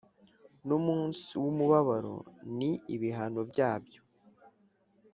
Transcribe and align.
ni 0.65 0.73
umunsi 0.79 1.29
w 1.41 1.45
umubabaro 1.51 2.15
n 2.57 2.59
ibihano 2.95 3.41
byabyo 3.49 4.01